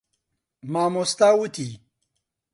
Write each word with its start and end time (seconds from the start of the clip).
مامۆستا 0.71 1.29
وتی. 1.39 1.69